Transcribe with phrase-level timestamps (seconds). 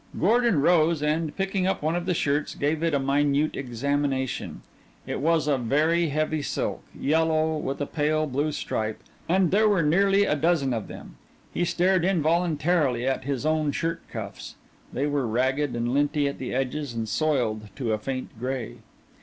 [0.19, 4.63] Gordon rose and, picking up one of the shirts, gave it a minute examination.
[5.05, 9.83] It was of very heavy silk, yellow, with a pale blue stripe and there were
[9.83, 11.17] nearly a dozen of them.
[11.53, 14.55] He stared involuntarily at his own shirt cuffs
[14.91, 18.77] they were ragged and linty at the edges and soiled to a faint gray.